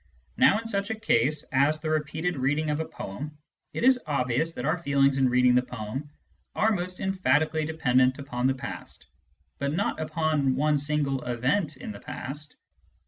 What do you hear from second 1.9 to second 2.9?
repeated reading of a